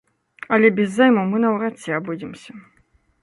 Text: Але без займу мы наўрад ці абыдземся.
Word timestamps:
Але 0.55 0.69
без 0.77 0.95
займу 0.99 1.25
мы 1.33 1.41
наўрад 1.45 1.75
ці 1.83 1.93
абыдземся. 1.99 2.51